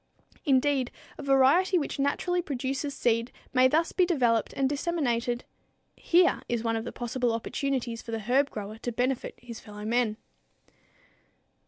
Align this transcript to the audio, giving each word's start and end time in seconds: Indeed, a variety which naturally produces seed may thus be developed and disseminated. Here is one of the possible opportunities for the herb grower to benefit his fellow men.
Indeed, 0.45 0.89
a 1.19 1.21
variety 1.21 1.77
which 1.77 1.99
naturally 1.99 2.41
produces 2.41 2.95
seed 2.95 3.31
may 3.53 3.67
thus 3.67 3.91
be 3.91 4.03
developed 4.03 4.51
and 4.53 4.67
disseminated. 4.67 5.43
Here 5.95 6.41
is 6.49 6.63
one 6.63 6.75
of 6.75 6.85
the 6.85 6.91
possible 6.91 7.31
opportunities 7.33 8.01
for 8.01 8.09
the 8.11 8.17
herb 8.21 8.49
grower 8.49 8.79
to 8.79 8.91
benefit 8.91 9.35
his 9.39 9.59
fellow 9.59 9.85
men. 9.85 10.17